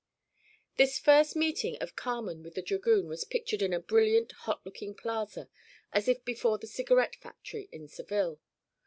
[0.77, 4.95] This first meeting of Carmen with the dragoon was pictured in a brilliant hot looking
[4.95, 5.47] plaza
[5.93, 8.39] as if before the cigarette factory in Seville.